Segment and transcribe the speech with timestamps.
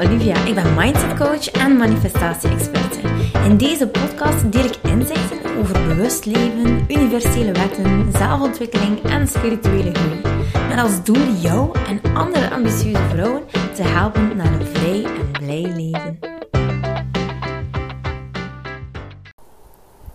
[0.00, 0.44] Olivia.
[0.44, 2.98] Ik ben mindset coach en manifestatie-experte.
[3.44, 10.20] In deze podcast deel ik inzichten over bewust leven, universele wetten, zelfontwikkeling en spirituele groei.
[10.68, 13.42] Met als doel jou en andere ambitieuze vrouwen
[13.74, 16.18] te helpen naar een vrij en blij leven.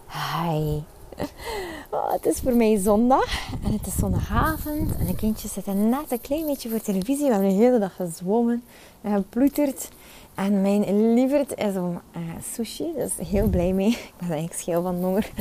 [0.07, 0.94] Hi.
[1.95, 6.11] Oh, het is voor mij zondag en het is zondagavond en de kindjes zitten net
[6.11, 7.25] een klein beetje voor televisie.
[7.25, 8.63] We hebben de hele dag gezwommen
[9.01, 9.89] en geploeterd.
[10.33, 12.21] En mijn lieverd is om uh,
[12.53, 13.89] sushi, dus heel blij mee.
[14.11, 15.31] Ik ben eigenlijk scheel van honger.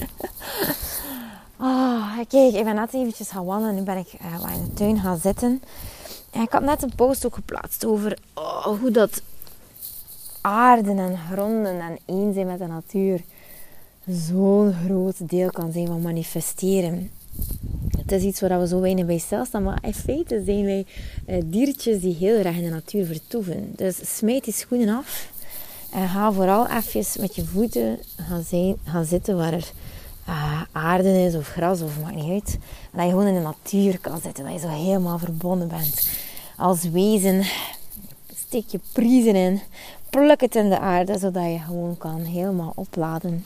[1.61, 3.75] oh, kijk, ik ben net eventjes gaan wandelen.
[3.75, 5.63] Nu ben ik uh, in de tuin gaan zitten.
[6.30, 9.23] En ik had net een post ook geplaatst over oh, hoe dat
[10.41, 13.25] aarden en gronden en één zijn met de natuur
[14.09, 17.10] zo'n groot deel kan zijn van manifesteren.
[17.99, 20.87] Het is iets waar we zo weinig bij stilstaan, maar in feite zijn wij
[21.27, 23.73] uh, diertjes die heel erg in de natuur vertoeven.
[23.77, 25.33] Dus smijt die schoenen af
[25.93, 29.73] en ga vooral even met je voeten gaan, zijn, gaan zitten waar er
[30.29, 32.59] uh, aarde is of gras of maakt niet uit.
[32.93, 36.09] En dat je gewoon in de natuur kan zitten, dat je zo helemaal verbonden bent.
[36.57, 37.45] Als wezen
[38.35, 39.61] steek je priezen in,
[40.11, 43.45] pluk het in de aarde, zodat je gewoon kan helemaal opladen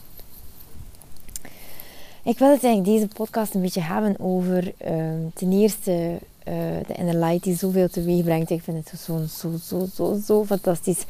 [2.23, 6.55] ik wil het eigenlijk deze podcast een beetje hebben over ehm, ten eerste uh,
[6.87, 8.51] de inner light die zoveel teweeg brengt.
[8.51, 11.05] Ik vind het zo, zo, zo, zo, zo fantastisch.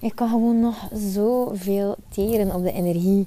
[0.00, 3.26] Ik kan gewoon nog zoveel teren op de energie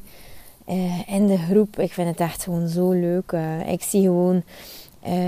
[0.69, 1.79] uh, in de groep.
[1.79, 3.31] Ik vind het echt gewoon zo leuk.
[3.31, 4.43] Uh, ik zie gewoon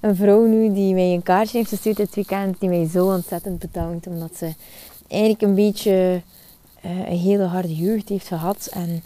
[0.00, 2.60] een vrouw nu die mij een kaartje heeft gestuurd dit weekend.
[2.60, 4.06] Die mij zo ontzettend bedankt.
[4.06, 4.54] Omdat ze
[5.08, 6.22] eigenlijk een beetje
[6.82, 8.68] een hele harde jeugd heeft gehad.
[8.72, 9.02] En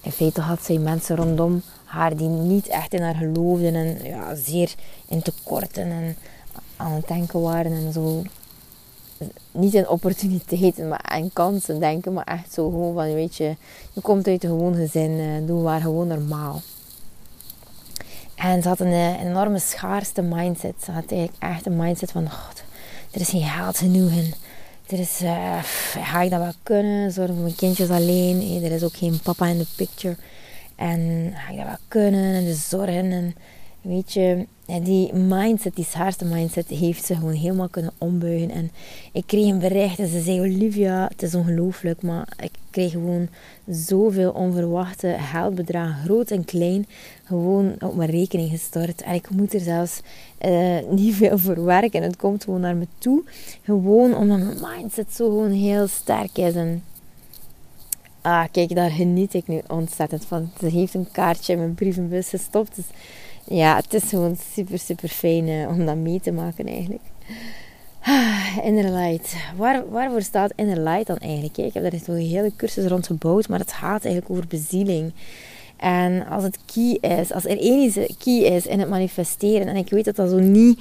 [0.00, 4.34] in feite had zij mensen rondom haar die niet echt in haar geloofden en ja,
[4.34, 4.74] zeer
[5.08, 6.16] in tekorten en
[6.76, 8.22] aan het denken waren en zo.
[9.52, 13.56] Niet in opportuniteiten maar en kansen denken, maar echt zo gewoon van, weet je,
[13.92, 16.62] je komt uit een gewoon gezin, uh, doe maar gewoon normaal.
[18.34, 20.74] En ze had een, een, enorme schaarste mindset.
[20.84, 22.62] Ze had eigenlijk echt een mindset van, God,
[23.10, 24.32] er is geen geld genoeg en
[24.92, 25.58] er is, uh,
[26.02, 27.12] ga ik dat wel kunnen?
[27.12, 28.64] Zorgen voor mijn kindjes alleen.
[28.64, 30.16] er is ook geen papa in de picture.
[30.76, 32.34] En ga ik dat wel kunnen?
[32.34, 33.12] En de zorgen.
[33.12, 33.34] En
[33.80, 34.46] weet je,
[34.78, 38.50] die mindset, die zwaarste mindset, heeft ze gewoon helemaal kunnen ombuigen.
[38.50, 38.70] En
[39.12, 43.28] ik kreeg een bericht en ze zei: Olivia, het is ongelooflijk, maar ik kreeg gewoon
[43.66, 46.86] zoveel onverwachte geldbedragen, groot en klein,
[47.24, 49.02] gewoon op mijn rekening gestort.
[49.02, 50.00] En ik moet er zelfs
[50.46, 52.02] uh, niet veel voor werken.
[52.02, 53.22] Het komt gewoon naar me toe.
[53.62, 56.54] Gewoon omdat mijn mindset zo gewoon heel sterk is.
[56.54, 56.82] En
[58.20, 60.50] ah, kijk, daar geniet ik nu ontzettend van.
[60.58, 62.76] Ze heeft een kaartje in mijn brievenbus gestopt.
[62.76, 62.86] Dus
[63.44, 67.02] ja, het is gewoon super, super fijn uh, om dat mee te maken eigenlijk.
[68.02, 69.34] Ah, inner light.
[69.56, 71.56] Waar, waarvoor staat inner light dan eigenlijk?
[71.56, 75.12] Ik heb daar een hele cursus rond gebouwd, maar het gaat eigenlijk over bezieling.
[75.76, 79.90] En als het key is, als er één key is in het manifesteren, en ik
[79.90, 80.80] weet dat dat zo niet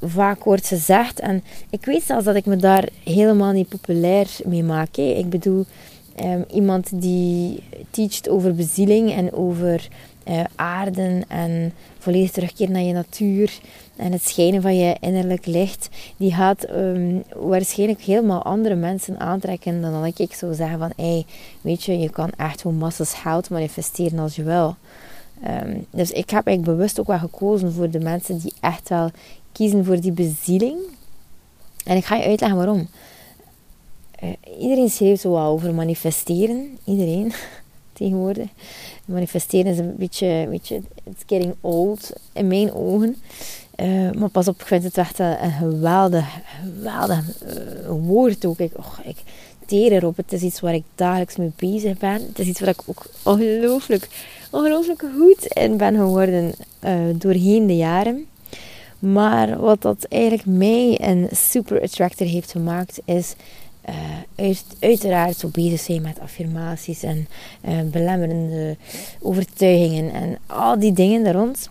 [0.00, 4.62] vaak wordt gezegd, en ik weet zelfs dat ik me daar helemaal niet populair mee
[4.62, 4.96] maak.
[4.96, 5.64] Ik bedoel,
[6.24, 9.88] um, iemand die teacht over bezieling en over
[10.28, 13.60] uh, aarden en volledig terugkeren naar je natuur
[13.96, 19.80] en het schijnen van je innerlijk licht, die gaat um, waarschijnlijk helemaal andere mensen aantrekken
[19.80, 21.26] dan dat ik zou zeggen van, hey,
[21.60, 24.76] weet je, je kan echt gewoon massas geld manifesteren als je wil.
[25.48, 29.10] Um, dus ik heb eigenlijk bewust ook wel gekozen voor de mensen die echt wel
[29.52, 30.76] kiezen voor die bezieling.
[31.84, 32.88] En ik ga je uitleggen waarom.
[34.22, 34.30] Uh,
[34.60, 36.78] iedereen schreef zo wel over manifesteren.
[36.84, 37.32] Iedereen
[38.02, 38.48] tegenwoordig.
[39.04, 43.16] Manifesteren is een beetje, beetje it's getting old in mijn ogen.
[43.76, 46.24] Uh, maar pas op, ik vind het echt een, een geweldig,
[46.62, 48.58] geweldig uh, woord ook.
[48.58, 49.16] Ik, oh, ik
[49.66, 50.16] teer erop.
[50.16, 52.12] Het is iets waar ik dagelijks mee bezig ben.
[52.12, 54.08] Het is iets waar ik ook ongelooflijk,
[54.50, 56.52] ongelooflijk goed in ben geworden
[56.84, 58.26] uh, doorheen de jaren.
[58.98, 63.34] Maar wat dat eigenlijk mij een super attractor heeft gemaakt, is
[63.88, 67.28] uh, uiteraard zo bezig zijn met affirmaties en
[67.68, 68.76] uh, belemmerende
[69.20, 71.70] overtuigingen en al die dingen daar rond.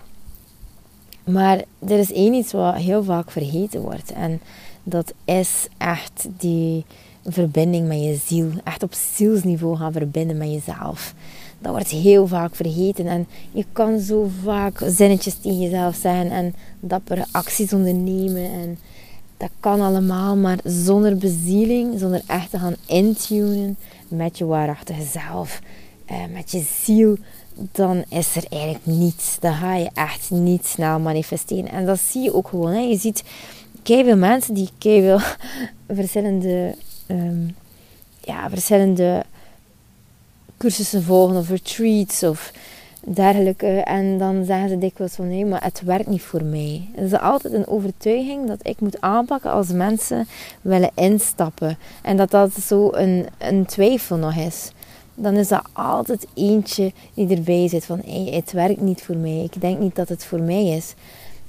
[1.23, 4.11] Maar er is één iets wat heel vaak vergeten wordt.
[4.11, 4.41] En
[4.83, 6.85] dat is echt die
[7.25, 8.49] verbinding met je ziel.
[8.63, 11.13] Echt op zielsniveau gaan verbinden met jezelf.
[11.59, 13.07] Dat wordt heel vaak vergeten.
[13.07, 18.51] En je kan zo vaak zinnetjes tegen jezelf zeggen en dappere acties ondernemen.
[18.51, 18.77] En
[19.41, 23.77] dat kan allemaal, maar zonder bezieling, zonder echt te gaan intunen
[24.07, 25.59] met je waarachtige zelf,
[26.05, 27.17] eh, met je ziel,
[27.71, 29.37] dan is er eigenlijk niets.
[29.39, 31.71] Dan ga je echt niet snel manifesteren.
[31.71, 32.71] En dat zie je ook gewoon.
[32.71, 32.79] Hè.
[32.79, 33.23] Je ziet
[33.83, 35.19] veel mensen die veel
[35.99, 36.75] verschillende,
[37.07, 37.47] ehm,
[38.19, 39.23] ja, verschillende
[40.57, 42.51] cursussen volgen of retreats of
[43.07, 43.67] dergelijke.
[43.67, 46.89] En dan zeggen ze dikwijls van nee, maar het werkt niet voor mij.
[46.95, 50.27] Het is altijd een overtuiging dat ik moet aanpakken als mensen
[50.61, 51.77] willen instappen.
[52.01, 54.71] En dat dat zo een, een twijfel nog is.
[55.15, 59.43] Dan is dat altijd eentje die erbij zit van hey, het werkt niet voor mij.
[59.43, 60.93] Ik denk niet dat het voor mij is.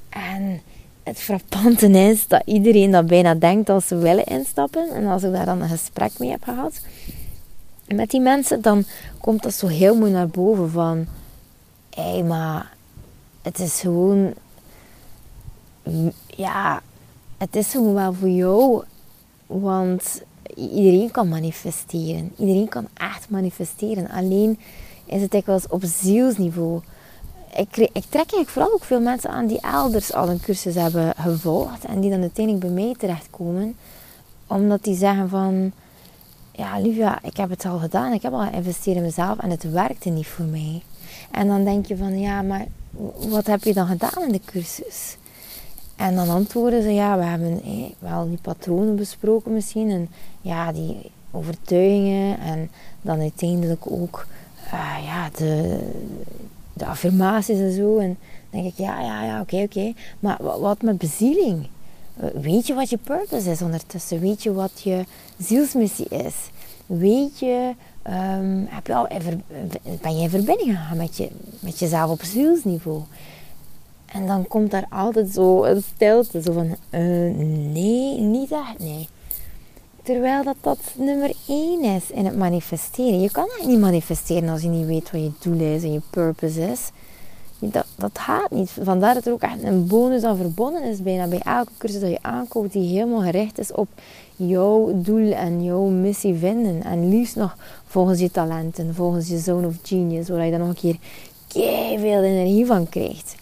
[0.09, 0.61] En
[1.03, 4.91] het frappante is dat iedereen dat bijna denkt als ze willen instappen.
[4.95, 6.81] En als ik daar dan een gesprek mee heb gehad
[7.95, 8.85] met die mensen, dan
[9.21, 11.07] komt dat zo heel mooi naar boven van...
[11.95, 12.73] Hey, maar
[13.43, 14.35] het is gewoon...
[16.27, 16.83] Ja,
[17.39, 18.85] het is gewoon wel voor jou.
[19.47, 20.23] Want
[20.57, 22.33] iedereen kan manifesteren.
[22.39, 24.11] Iedereen kan echt manifesteren.
[24.11, 24.59] Alleen
[25.05, 26.81] is het dikwijls op zielsniveau
[27.57, 31.15] ik, ik trek eigenlijk vooral ook veel mensen aan die elders al een cursus hebben
[31.17, 33.77] gevolgd en die dan uiteindelijk bij mij terechtkomen,
[34.47, 35.73] omdat die zeggen van,
[36.53, 39.71] ja Livia, ik heb het al gedaan, ik heb al geïnvesteerd in mezelf en het
[39.71, 40.83] werkte niet voor mij.
[41.33, 42.67] En dan denk je van, ja, maar
[43.29, 45.17] wat heb je dan gedaan in de cursus?
[45.97, 50.09] En dan antwoorden ze, ja, we hebben eh, wel die patronen besproken misschien en
[50.41, 52.71] ja, die overtuigingen en
[53.03, 54.27] dan uiteindelijk ook
[54.73, 55.79] uh, ja, de,
[56.73, 57.99] de affirmaties en zo.
[57.99, 58.19] En
[58.51, 59.93] dan denk ik, ja, ja, ja, oké, oké.
[60.21, 61.67] Maar wat met bezieling?
[62.17, 64.21] Eh, weet je wat je purpose is ondertussen?
[64.21, 65.05] Weet je wat je
[65.39, 66.35] zielsmissie is?
[66.87, 67.75] Weet je,
[68.07, 69.45] um, heb je al even,
[70.01, 71.29] ben je in verbinding gegaan met, je,
[71.61, 73.03] met jezelf op zielsniveau?
[74.07, 77.35] En dan komt daar altijd zo een stilte, zo van, uh,
[77.73, 79.09] nee, niet echt, nee.
[80.03, 83.21] Terwijl dat, dat nummer één is in het manifesteren.
[83.21, 86.01] Je kan eigenlijk niet manifesteren als je niet weet wat je doel is en je
[86.11, 86.91] purpose is.
[87.71, 88.71] Dat, dat gaat niet.
[88.83, 92.11] Vandaar dat er ook echt een bonus aan verbonden is bijna bij elke cursus dat
[92.11, 93.89] je aankoopt die helemaal gericht is op
[94.37, 96.83] jouw doel en jouw missie vinden.
[96.83, 97.57] En liefst nog
[97.87, 100.99] volgens je talenten, volgens je zone of genius, waar je dan nog een
[101.49, 103.35] keer veel energie van krijgt.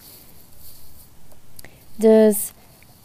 [1.96, 2.52] Dus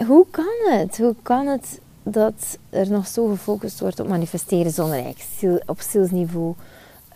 [0.07, 0.97] hoe kan het?
[0.97, 6.53] Hoe kan het dat er nog zo gefocust wordt op manifesteren zonder eigenlijk op zielsniveau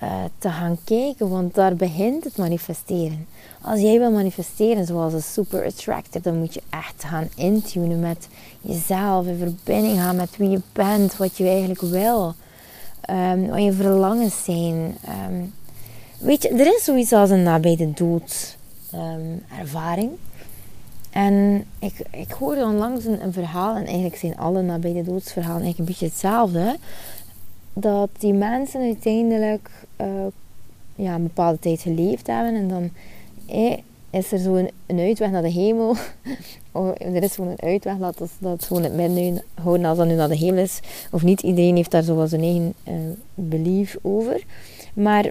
[0.04, 1.30] uh, te gaan kijken.
[1.30, 3.28] Want daar begint het manifesteren.
[3.62, 8.28] Als jij wil manifesteren zoals een super attractor, dan moet je echt gaan intunen met
[8.62, 9.26] jezelf.
[9.26, 12.34] In verbinding gaan met wie je bent, wat je eigenlijk wil.
[13.10, 14.98] Um, wat je verlangens zijn.
[15.06, 15.44] Ehm,
[16.18, 18.58] weet je, er is zoiets als een nabij de dood
[18.94, 20.12] um, ervaring.
[21.10, 25.62] En ik, ik hoorde onlangs een, een verhaal, en eigenlijk zijn alle nabij de doodsverhalen
[25.62, 26.78] eigenlijk een beetje hetzelfde.
[27.80, 29.70] Dat die mensen uiteindelijk
[30.02, 30.08] uh,
[30.96, 32.90] ja, een bepaalde tijd geleefd hebben en dan
[33.48, 33.78] eh,
[34.10, 34.56] is er zo
[34.86, 35.96] een, uitweg naar de hemel.
[36.72, 40.08] oh, er is gewoon een uitweg, dat is dat gewoon het midden houden als dat
[40.08, 40.80] nu naar de hemel is.
[41.12, 42.94] Of niet, iedereen heeft daar zo zijn eigen uh,
[43.36, 44.44] belief over.
[44.94, 45.30] Maar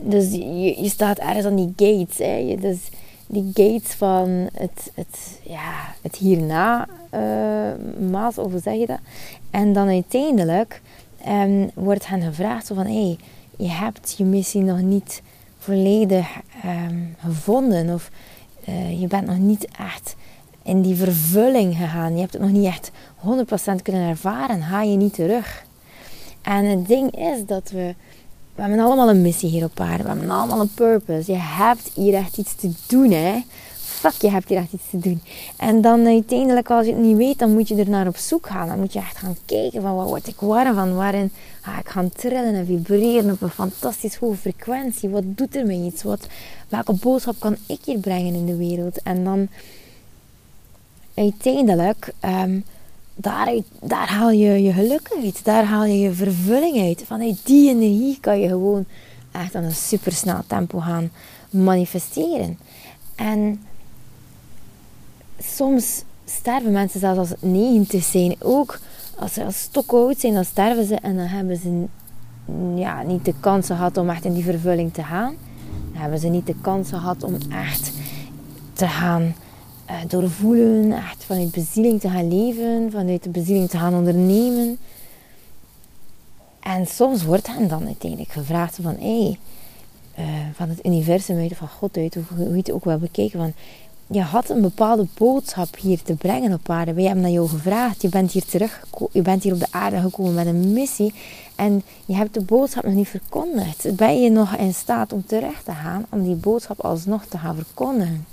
[0.00, 2.18] dus je, je staat ergens aan die gates.
[2.18, 2.56] Hè.
[2.60, 2.78] Dus
[3.26, 8.98] die gates van het, het, ja, het hierna uh, maas, of hoe zeg je dat?
[9.50, 10.80] En dan uiteindelijk
[11.28, 13.18] um, wordt hen gevraagd van, hé, hey,
[13.56, 15.22] je hebt je missie nog niet
[15.58, 16.26] volledig
[16.64, 18.10] um, gevonden of
[18.68, 20.16] uh, je bent nog niet echt
[20.62, 22.14] in die vervulling gegaan.
[22.14, 22.90] Je hebt het nog niet echt
[23.78, 24.62] 100% kunnen ervaren.
[24.62, 25.64] Ga je niet terug.
[26.42, 27.94] En het ding is dat we
[28.54, 30.02] we hebben allemaal een missie hier op aarde.
[30.02, 31.32] We hebben allemaal een purpose.
[31.32, 33.42] Je hebt hier echt iets te doen, hè.
[34.04, 35.22] Fuck, je hebt hier echt iets te doen.
[35.56, 38.46] En dan uiteindelijk, als je het niet weet, dan moet je er naar op zoek
[38.46, 38.68] gaan.
[38.68, 40.94] Dan moet je echt gaan kijken van, wat word ik warm van?
[40.94, 45.08] Waarin ga ik gaan trillen en vibreren op een fantastisch hoge frequentie?
[45.08, 46.02] Wat doet er mij iets?
[46.02, 46.26] Wat,
[46.68, 49.02] welke boodschap kan ik hier brengen in de wereld?
[49.02, 49.48] En dan
[51.14, 52.12] uiteindelijk...
[52.24, 52.64] Um,
[53.16, 55.44] daar, daar haal je je geluk uit.
[55.44, 57.04] Daar haal je je vervulling uit.
[57.06, 58.84] Van hey, die energie kan je gewoon
[59.32, 61.10] echt aan een supersnel tempo gaan
[61.50, 62.58] manifesteren.
[63.14, 63.60] En
[65.46, 68.36] soms sterven mensen zelfs als het 90 zijn.
[68.38, 68.78] Ook
[69.18, 71.84] als ze als stokoud zijn, dan sterven ze en dan hebben ze
[72.74, 75.34] ja, niet de kans gehad om echt in die vervulling te gaan.
[75.92, 77.92] Dan hebben ze niet de kans gehad om echt
[78.72, 79.34] te gaan
[79.90, 84.78] uh, doorvoelen, echt vanuit bezieling te gaan leven, vanuit de bezieling te gaan ondernemen.
[86.60, 89.38] En soms wordt hen dan uiteindelijk gevraagd van, hé,
[90.18, 93.38] uh, van het universum uit, van God uit, hoe, hoe je het ook wel bekeken,
[93.38, 93.52] van,
[94.06, 96.92] je had een bepaalde boodschap hier te brengen op aarde.
[96.92, 98.02] Wij hebben naar jou gevraagd.
[98.02, 101.14] Je bent hier terug, je bent hier op de aarde gekomen met een missie.
[101.54, 103.96] En je hebt de boodschap nog niet verkondigd.
[103.96, 107.56] Ben je nog in staat om terug te gaan om die boodschap alsnog te gaan
[107.56, 108.26] verkondigen?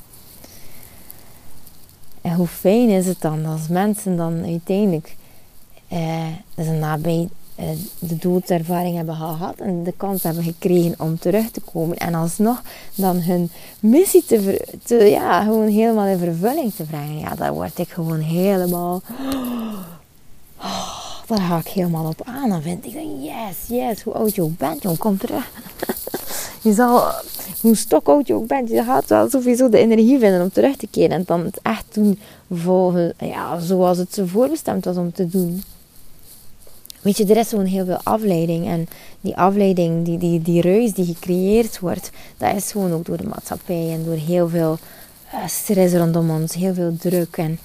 [2.22, 5.16] En hoe fijn is het dan als mensen dan uiteindelijk
[5.88, 7.40] eh, dus nabij eh,
[8.00, 12.62] de doodservaring hebben gehad en de kans hebben gekregen om terug te komen en alsnog
[12.96, 14.24] dan hun missie
[14.84, 17.20] te, ja, gewoon helemaal in vervulling te brengen.
[17.20, 19.01] Ja, daar word ik gewoon helemaal.
[20.58, 22.50] Oh, daar ga ik helemaal op aan.
[22.50, 25.51] Dan vind ik yes, yes, hoe oud je ook bent, jong, kom terug.
[26.62, 27.03] je zal,
[27.62, 30.88] hoe stokoud je ook bent, je gaat wel sowieso de energie vinden om terug te
[30.88, 32.20] keren en dan het echt doen
[32.51, 35.63] volgens, ja, zoals het zo voorbestemd was om te doen.
[37.01, 38.67] Weet je, er is gewoon heel veel afleiding.
[38.67, 38.88] En
[39.22, 43.27] die afleiding, die, die, die ruis die gecreëerd wordt, dat is gewoon ook door de
[43.27, 44.77] maatschappij en door heel veel
[45.34, 47.38] uh, stress rondom ons, heel veel druk.
[47.38, 47.60] En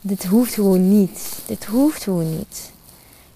[0.00, 1.20] dit hoeft gewoon niet.
[1.46, 2.70] Dit hoeft gewoon niet.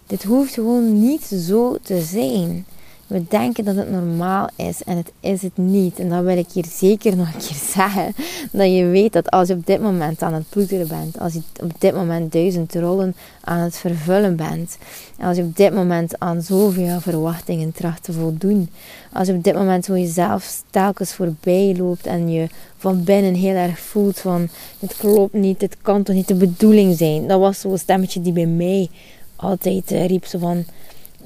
[0.07, 2.67] Dit hoeft gewoon niet zo te zijn.
[3.07, 5.99] We denken dat het normaal is en het is het niet.
[5.99, 8.15] En dan wil ik hier zeker nog een keer zeggen
[8.53, 11.43] dat je weet dat als je op dit moment aan het ploeteren bent, als je
[11.63, 14.79] op dit moment duizend rollen aan het vervullen bent,
[15.21, 18.71] als je op dit moment aan zoveel verwachtingen tracht te voldoen,
[19.13, 23.55] als je op dit moment zo jezelf telkens voorbij loopt en je van binnen heel
[23.55, 27.27] erg voelt van dit klopt niet, dit kan toch niet de bedoeling zijn.
[27.27, 28.89] Dat was zo'n stemmetje die bij mij
[29.37, 30.65] altijd eh, riep zo van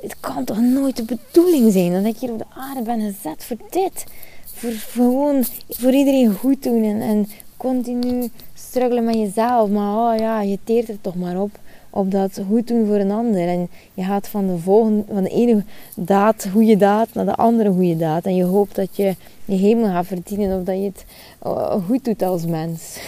[0.00, 3.44] het kan toch nooit de bedoeling zijn dat ik hier op de aarde ben gezet
[3.44, 4.04] voor dit.
[4.44, 9.70] Voor, gewoon voor iedereen goed doen en, en continu struggelen met jezelf.
[9.70, 11.58] Maar oh ja, je teert er toch maar op.
[11.90, 13.48] Op dat goed doen voor een ander.
[13.48, 15.64] En je gaat van de, volgende, van de ene
[15.96, 18.24] daad, goede daad, naar de andere goede daad.
[18.24, 21.04] En je hoopt dat je je hemel gaat verdienen of dat je het
[21.38, 22.98] oh, goed doet als mens.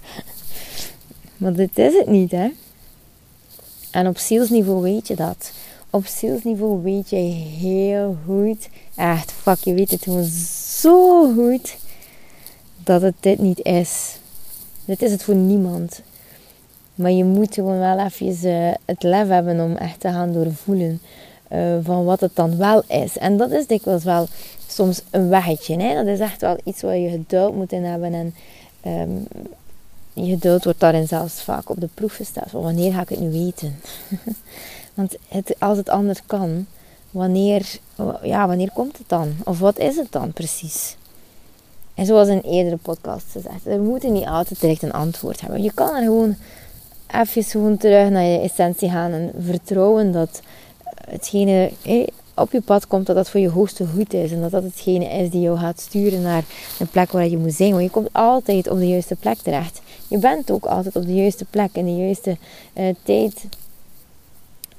[1.36, 2.48] maar dit is het niet, hè.
[3.90, 5.52] En op zielsniveau weet je dat
[5.90, 10.24] op zielsniveau weet je heel goed, echt fuck, je weet het gewoon
[10.80, 11.76] zo goed,
[12.84, 14.18] dat het dit niet is.
[14.84, 16.02] Dit is het voor niemand.
[16.94, 21.00] Maar je moet gewoon wel even uh, het lef hebben om echt te gaan doorvoelen
[21.52, 23.18] uh, van wat het dan wel is.
[23.18, 24.26] En dat is dikwijls wel
[24.66, 25.82] soms een weggetje.
[25.82, 25.94] Hè?
[25.94, 28.14] Dat is echt wel iets waar je geduld moet in hebben.
[28.14, 28.34] En
[28.84, 29.26] um,
[30.12, 32.50] je geduld wordt daarin zelfs vaak op de proef gesteld.
[32.50, 33.80] Wanneer ga ik het nu weten?
[35.00, 36.66] Want het, als het anders kan,
[37.10, 37.78] wanneer,
[38.22, 39.32] ja, wanneer komt het dan?
[39.44, 40.96] Of wat is het dan precies?
[41.94, 45.62] En zoals in eerdere podcasts gezegd, we moeten niet altijd direct een antwoord hebben.
[45.62, 46.36] Je kan er gewoon
[47.06, 50.40] even gewoon terug naar je essentie gaan en vertrouwen dat
[50.94, 51.70] hetgene
[52.34, 54.32] op je pad komt, dat dat voor je hoogste goed is.
[54.32, 56.44] En dat dat hetgene is die jou gaat sturen naar
[56.78, 57.70] een plek waar je moet zijn.
[57.70, 59.80] Want je komt altijd op de juiste plek terecht.
[60.08, 62.36] Je bent ook altijd op de juiste plek in de juiste
[62.74, 63.44] uh, tijd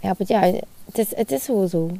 [0.02, 0.42] ja, ja,
[0.86, 1.92] het is, het is gewoon zo.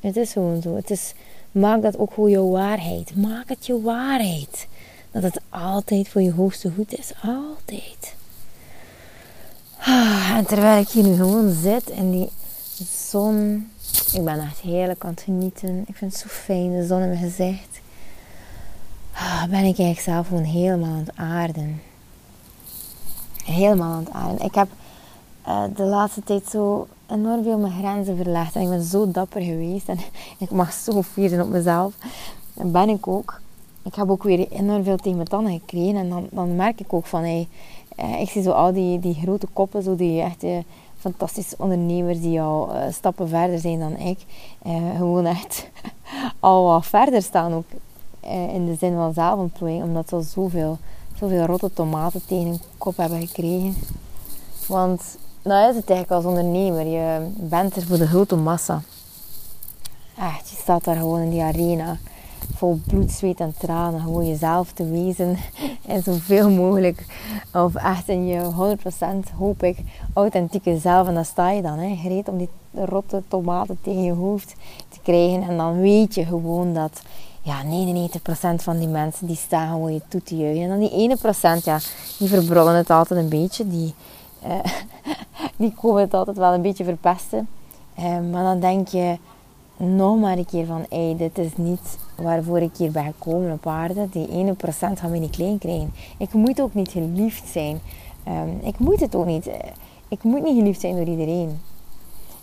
[0.00, 0.76] Het is gewoon zo.
[0.76, 1.14] Het is,
[1.52, 3.16] maak dat ook gewoon je waarheid.
[3.16, 4.66] Maak het je waarheid.
[5.10, 7.12] Dat het altijd voor je hoogste goed is.
[7.22, 8.14] Altijd.
[9.78, 12.28] Ah, en terwijl ik hier nu gewoon zit in die
[13.08, 13.68] zon.
[14.12, 15.84] Ik ben echt heerlijk aan het genieten.
[15.86, 17.80] Ik vind het zo fijn, de zon in mijn gezicht.
[19.12, 21.82] Ah, ben ik eigenlijk zelf gewoon helemaal aan het aarden.
[23.44, 24.46] Helemaal aan het aarden.
[24.46, 24.68] Ik heb
[25.48, 28.56] uh, de laatste tijd zo enorm veel mijn grenzen verlegd.
[28.56, 29.88] En ik ben zo dapper geweest.
[29.88, 29.98] En
[30.38, 31.94] ik mag zo fier zijn op mezelf.
[32.54, 33.40] En ben ik ook.
[33.82, 35.96] Ik heb ook weer enorm veel tegen mijn tanden gekregen.
[35.96, 37.20] En dan, dan merk ik ook van...
[37.20, 37.48] Hey,
[37.96, 39.82] eh, ik zie zo al die, die grote koppen.
[39.82, 40.64] Zo die echte
[40.98, 44.18] fantastische ondernemers die al uh, stappen verder zijn dan ik.
[44.66, 45.68] Uh, gewoon echt
[46.40, 47.66] al wat verder staan ook.
[48.52, 49.82] in de zin van zelfontplooiing.
[49.82, 50.78] Omdat ze zoveel,
[51.18, 53.74] zoveel rotte tomaten tegen hun kop hebben gekregen.
[54.66, 56.86] Want nou is het eigenlijk als ondernemer.
[56.86, 58.82] Je bent er voor de grote massa.
[60.18, 61.96] Echt, je staat daar gewoon in die arena.
[62.54, 64.00] Vol bloed, zweet en tranen.
[64.00, 65.36] Gewoon jezelf te wezen.
[65.86, 67.04] En zoveel mogelijk.
[67.52, 68.76] Of echt in je
[69.30, 69.78] 100% hoop ik
[70.12, 71.08] authentieke zelf.
[71.08, 71.78] En dan sta je dan.
[71.78, 74.54] Hè, gereed om die rotte tomaten tegen je hoofd
[74.88, 75.42] te krijgen.
[75.42, 77.02] En dan weet je gewoon dat
[77.42, 77.66] ja, 99%
[78.62, 80.62] van die mensen die staan gewoon je toe te juichen.
[80.62, 81.16] En dan die
[81.60, 81.78] 1% ja,
[82.18, 83.68] die verbrullen het altijd een beetje.
[83.68, 83.94] Die,
[84.46, 84.52] uh,
[85.56, 87.48] die het altijd wel een beetje verpesten.
[87.98, 89.18] Uh, maar dan denk je
[89.76, 93.66] nog maar een keer van, hey, dit is niet waarvoor ik hier ben gekomen op
[93.66, 94.08] aarde.
[94.10, 95.92] Die 1% gaan we niet klein krijgen.
[96.18, 97.80] Ik moet ook niet geliefd zijn.
[98.28, 99.50] Um, ik moet het ook niet.
[100.08, 101.60] Ik moet niet geliefd zijn door iedereen.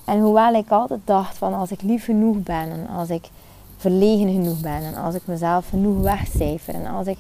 [0.06, 3.30] En hoewel ik altijd dacht van als ik lief genoeg ben en als ik
[3.78, 7.18] verlegen genoeg ben en als ik mezelf genoeg wegcijfer en als ik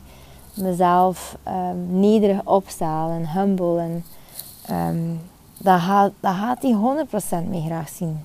[0.54, 4.04] mezelf um, nederig opstel en humble en
[4.70, 5.20] um,
[5.62, 5.80] dat,
[6.22, 8.20] gaat, die 100% mee graag zien.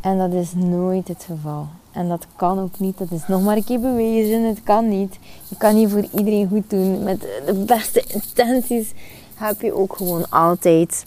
[0.00, 1.66] En dat is nooit het geval.
[1.92, 2.98] En dat kan ook niet.
[2.98, 4.42] Dat is nog maar een keer bewezen.
[4.42, 5.18] Het kan niet.
[5.48, 8.92] Je kan niet voor iedereen goed doen met de beste intenties.
[9.34, 11.04] heb je ook gewoon altijd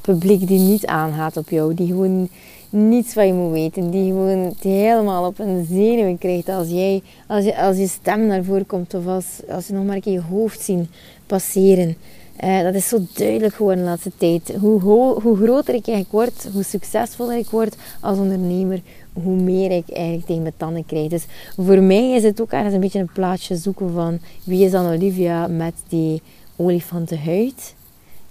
[0.00, 1.74] publiek die niet aangaat op jou.
[1.74, 2.28] Die gewoon
[2.70, 3.90] niets van je moet weten.
[3.90, 8.44] Die gewoon helemaal op een zenuwen krijgt als, jij, als, je, als je stem naar
[8.44, 8.94] voren komt.
[8.94, 10.90] Of als, als je nog maar een keer je hoofd zien
[11.26, 11.96] passeren.
[12.44, 14.52] Uh, dat is zo duidelijk geworden de laatste tijd.
[14.60, 14.80] Hoe,
[15.20, 18.80] hoe groter ik eigenlijk word, hoe succesvoller ik word als ondernemer,
[19.12, 21.08] hoe meer ik eigenlijk tegen mijn tanden krijg.
[21.08, 21.24] Dus
[21.56, 24.86] voor mij is het ook ergens een beetje een plaatje zoeken van wie is dan
[24.86, 26.22] Olivia met die
[26.56, 27.74] olifantenhuid.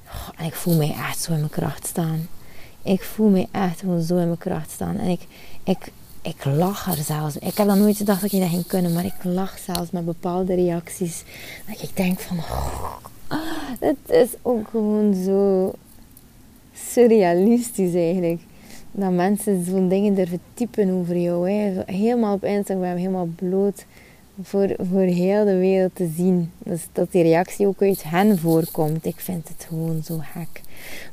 [0.05, 2.27] Oh, en ik voel mij echt zo in mijn kracht staan.
[2.83, 4.97] Ik voel me echt gewoon zo in mijn kracht staan.
[4.97, 5.21] En ik,
[5.63, 7.37] ik, ik lach er zelfs.
[7.37, 10.05] Ik heb dan nooit gedacht dat ik dat ging kunnen, maar ik lach zelfs met
[10.05, 11.23] bepaalde reacties.
[11.67, 12.37] Dat ik denk van,
[13.79, 15.73] het is ook gewoon zo
[16.73, 18.41] surrealistisch eigenlijk.
[18.91, 21.51] Dat mensen zo'n dingen durven typen over jou.
[21.51, 21.81] Hè.
[21.85, 23.85] Helemaal op Instagram, helemaal bloot
[24.41, 26.51] voor, voor heel de wereld te zien.
[26.57, 29.05] Dus dat die reactie ook uit hen voorkomt.
[29.05, 30.61] Ik vind het gewoon zo gek.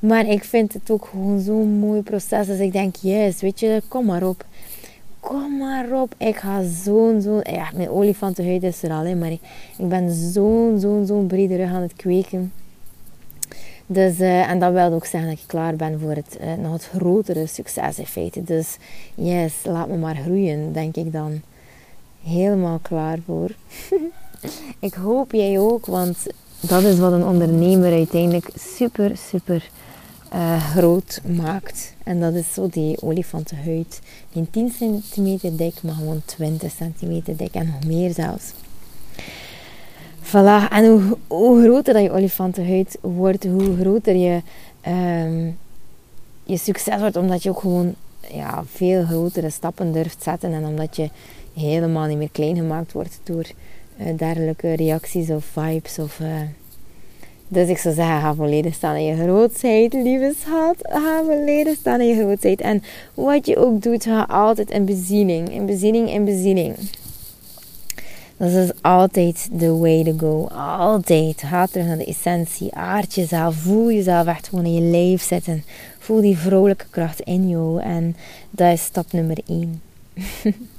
[0.01, 2.47] Maar ik vind het ook gewoon zo'n mooi proces.
[2.47, 4.45] Dus ik denk, yes, weet je, kom maar op.
[5.25, 6.15] Kom maar op.
[6.19, 7.41] Ik ga zo'n, zo'n...
[7.43, 9.41] Ja, mijn olifantenhuid is er al, hè, maar ik,
[9.79, 12.53] ik ben zo'n, zo'n, zo'n brede rug aan het kweken.
[13.87, 16.73] Dus, uh, en dat wil ook zeggen dat ik klaar ben voor het uh, nog
[16.73, 18.43] het grotere succes in feite.
[18.43, 18.77] Dus
[19.15, 21.41] yes, laat me maar groeien, denk ik dan.
[22.23, 23.51] Helemaal klaar voor.
[24.79, 26.27] ik hoop jij ook, want
[26.61, 29.71] dat is wat een ondernemer uiteindelijk super, super
[30.35, 31.95] uh, groot maakt.
[32.03, 34.01] En dat is zo die olifantenhuid.
[34.33, 38.53] Geen 10 centimeter dik, maar gewoon 20 centimeter dik en nog meer zelfs.
[40.23, 40.69] Voilà.
[40.71, 44.43] En hoe, groter dat je olifantenhuid wordt, hoe groter je,
[44.89, 45.59] um,
[46.45, 47.17] je succes wordt.
[47.17, 47.95] Omdat je ook gewoon
[48.33, 50.53] ja, veel grotere stappen durft zetten.
[50.53, 51.11] En omdat je
[51.55, 53.45] helemaal niet meer klein gemaakt wordt door
[53.97, 55.99] uh, dergelijke reacties of vibes.
[55.99, 56.41] Of, uh,
[57.49, 60.77] dus ik zou zeggen, ga volledig staan in je grootheid, lieve schat.
[60.81, 62.61] Ga volledig staan in je grootheid.
[62.61, 62.83] En
[63.15, 65.53] wat je ook doet, ga altijd in beziening.
[65.53, 66.77] In beziening, in beziening.
[68.37, 70.47] Dat is altijd the way to go.
[70.57, 71.43] Altijd.
[71.47, 72.75] Ga terug naar de essentie.
[72.75, 73.55] Aard jezelf.
[73.55, 75.65] Voel jezelf echt gewoon in je lijf zitten.
[75.99, 77.81] Voel die vrolijke kracht in jou.
[77.81, 78.17] En
[78.51, 79.83] dat is stap nummer 1.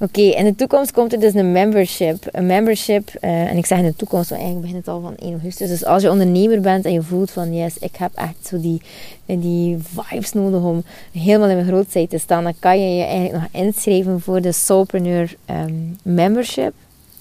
[0.00, 2.28] Oké, in de toekomst komt er dus een membership.
[2.30, 5.16] Een membership, uh, en ik zeg in de toekomst, want eigenlijk begint het al van
[5.16, 5.68] 1 augustus.
[5.68, 8.82] Dus als je ondernemer bent en je voelt van, yes, ik heb echt zo die,
[9.26, 13.32] die vibes nodig om helemaal in mijn grootheid te staan, dan kan je je eigenlijk
[13.32, 16.72] nog inschrijven voor de Soulpreneur um, membership.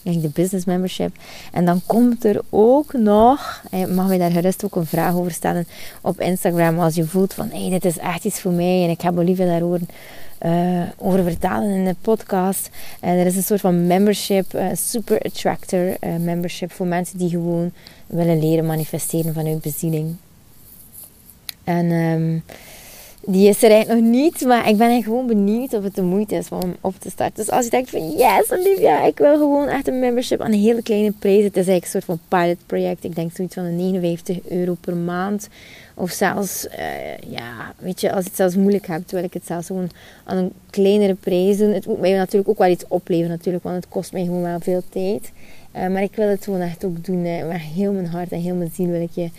[0.03, 1.15] De business membership.
[1.51, 5.31] En dan komt er ook nog, en mag je daar gerust ook een vraag over
[5.31, 5.67] stellen
[6.01, 6.79] op Instagram.
[6.79, 9.45] Als je voelt van, hey, dit is echt iets voor mij en ik heb Olivia
[9.45, 9.79] daarover
[10.45, 12.69] uh, over vertalen in de podcast.
[13.03, 17.71] Uh, er is een soort van membership, uh, super attractor membership voor mensen die gewoon
[18.07, 20.15] willen leren manifesteren vanuit bezieling.
[21.63, 22.43] En um,
[23.25, 26.35] die is er eigenlijk nog niet, maar ik ben gewoon benieuwd of het de moeite
[26.35, 27.35] is om op te starten.
[27.35, 30.59] Dus als je denkt van yes Olivia, ik wil gewoon echt een membership aan een
[30.59, 31.43] hele kleine prijs.
[31.43, 33.03] Het is eigenlijk een soort van pilot project.
[33.03, 35.47] Ik denk zoiets van 59 euro per maand.
[35.95, 39.45] Of zelfs, uh, ja, weet je, als je het zelfs moeilijk hebt, wil ik het
[39.45, 39.89] zelfs gewoon
[40.23, 41.73] aan een kleinere prijs doen.
[41.73, 44.59] Het moet mij natuurlijk ook wel iets opleveren natuurlijk, want het kost mij gewoon wel
[44.59, 45.31] veel tijd.
[45.75, 47.21] Uh, maar ik wil het gewoon echt ook doen.
[47.21, 49.29] Met heel mijn hart en heel mijn ziel wil ik je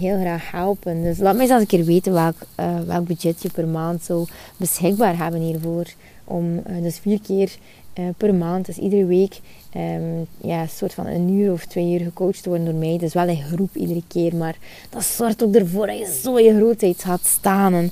[0.00, 1.02] heel graag helpen.
[1.02, 4.26] Dus laat mij eens een keer weten welk, uh, welk budget je per maand zo
[4.56, 5.86] beschikbaar hebben hiervoor.
[6.24, 7.50] Om dus vier keer
[8.16, 9.40] per maand, dus iedere week,
[9.76, 12.98] um, ja, soort van een uur of twee uur gecoacht worden door mij.
[12.98, 14.56] Dus wel in groep iedere keer, maar
[14.90, 17.90] dat zorgt ook ervoor dat je zo je grootheid gaat staan.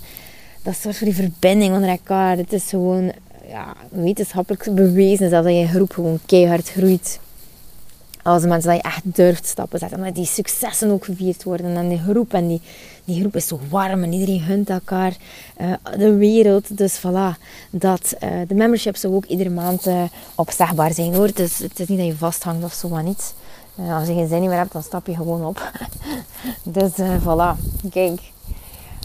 [0.62, 2.36] Dat zorgt voor die verbinding onder elkaar.
[2.36, 3.12] Het is gewoon
[3.48, 7.20] ja, wetenschappelijk bewezen dat je groep gewoon keihard groeit.
[8.28, 9.98] Als de mensen dat je echt durft stappen zetten.
[9.98, 11.76] Omdat die successen ook gevierd worden.
[11.76, 12.32] En die groep.
[12.32, 12.60] En die,
[13.04, 14.02] die groep is zo warm.
[14.02, 15.16] En iedereen gunt elkaar
[15.60, 16.76] uh, de wereld.
[16.76, 17.38] Dus voilà.
[17.70, 20.02] Dat, uh, de membership zou ook iedere maand uh,
[20.34, 21.32] opzegbaar zijn hoor.
[21.34, 23.34] Dus het is niet dat je vasthangt of zo maar niet.
[23.90, 25.70] als je geen zin meer hebt, dan stap je gewoon op.
[26.62, 27.80] dus voilà.
[27.90, 28.20] Kijk.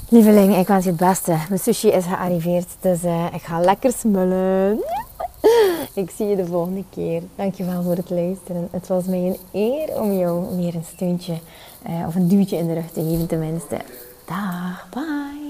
[0.09, 1.35] Lieveling, ik wens je het beste.
[1.49, 2.67] Mijn sushi is gearriveerd.
[2.79, 2.99] Dus
[3.33, 4.79] ik ga lekker smullen.
[6.03, 7.21] Ik zie je de volgende keer.
[7.35, 8.67] Dankjewel voor het luisteren.
[8.71, 11.33] Het was mij een eer om jou weer een steuntje
[11.89, 13.77] uh, of een duwtje in de rug te geven tenminste.
[14.25, 15.41] Dag, bye.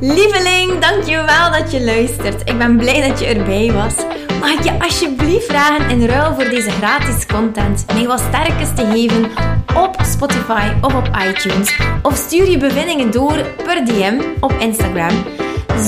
[0.00, 2.48] Lieveling, dankjewel dat je luistert.
[2.48, 3.94] Ik ben blij dat je erbij was.
[4.40, 8.86] Mag ik je alsjeblieft vragen in ruil voor deze gratis content mij wat sterkes te
[8.86, 11.78] geven op Spotify of op iTunes?
[12.02, 15.24] Of stuur je bevindingen door per DM op Instagram.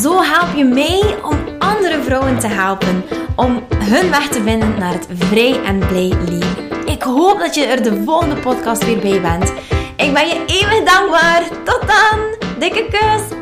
[0.02, 3.04] Zo help je mij om andere vrouwen te helpen
[3.36, 6.86] om hun weg te vinden naar het vrij en blij leven.
[6.86, 9.52] Ik hoop dat je er de volgende podcast weer bij bent.
[9.96, 11.42] Ik ben je eeuwig dankbaar.
[11.64, 12.18] Tot dan.
[12.58, 13.36] Dikke kus.